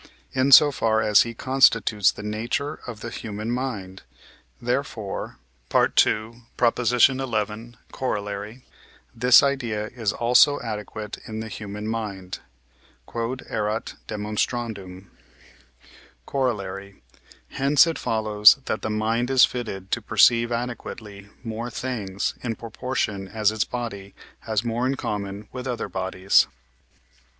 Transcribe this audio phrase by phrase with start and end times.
[0.33, 4.01] in so far as he constitutes the nature of the human mind;
[4.59, 5.37] therefore
[5.71, 5.89] (II.
[5.95, 6.31] xi.
[6.57, 8.61] Coroll.)
[9.13, 12.39] this idea is also adequate in the human mind.
[13.11, 13.45] Q.E.D.
[16.25, 17.03] Corollary.
[17.49, 23.27] Hence it follows that the mind is fitted to perceive adequately more things, in proportion
[23.27, 26.47] as its body has more in common with other bodies.